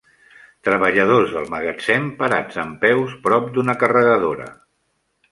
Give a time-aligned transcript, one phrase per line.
[0.67, 4.49] Treballadors del magatzem parats dempeus prop d'una carregadora.